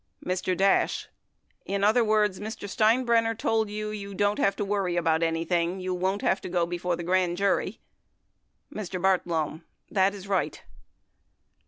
Mr. 0.25 0.57
Dash. 0.57 1.09
In 1.63 1.83
other 1.83 2.03
words, 2.03 2.39
Mr. 2.39 2.67
Steinbrenner 2.67 3.37
told 3.37 3.69
you, 3.69 3.91
you 3.91 4.15
don't 4.15 4.39
have 4.39 4.55
to 4.55 4.65
worry 4.65 4.95
about 4.95 5.21
anything; 5.21 5.79
you 5.79 5.93
won't 5.93 6.23
have 6.23 6.41
to 6.41 6.49
go 6.49 6.65
before 6.65 6.95
the 6.95 7.03
grand 7.03 7.37
jury. 7.37 7.79
Mr. 8.73 8.99
Bartlome. 8.99 9.61
That 9.91 10.15
is 10.15 10.27
right. 10.27 10.63